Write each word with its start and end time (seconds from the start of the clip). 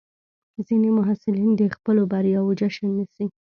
ځینې 0.67 0.89
محصلین 0.97 1.51
د 1.57 1.61
خپلو 1.75 2.01
بریاوو 2.11 2.57
جشن 2.59 2.87
نیسي. 2.97 3.25